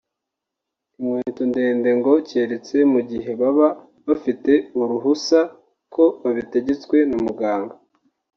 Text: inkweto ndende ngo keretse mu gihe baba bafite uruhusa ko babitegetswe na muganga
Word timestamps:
inkweto 0.99 1.43
ndende 1.51 1.89
ngo 1.99 2.13
keretse 2.29 2.77
mu 2.91 3.01
gihe 3.09 3.31
baba 3.41 3.67
bafite 4.07 4.51
uruhusa 4.79 5.39
ko 5.93 6.03
babitegetswe 6.21 6.97
na 7.09 7.17
muganga 7.25 7.75